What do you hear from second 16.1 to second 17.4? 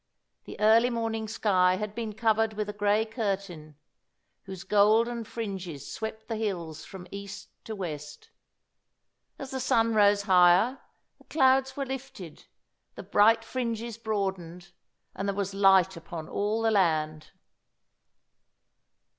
all the land.